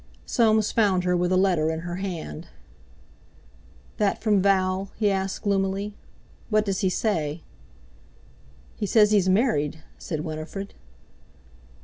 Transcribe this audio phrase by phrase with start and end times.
[0.25, 2.47] Soames found her with a letter in her hand.
[3.97, 5.93] "That from Val," he asked gloomily.
[6.49, 7.43] "What does he say?"
[8.75, 10.73] "He says he's married," said Winifred.